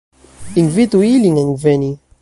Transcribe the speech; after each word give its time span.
Invitu 0.61 0.97
ilin 1.15 1.41
enveni! 1.45 1.91